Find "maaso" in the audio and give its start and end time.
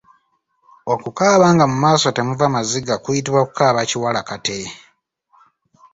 1.83-2.07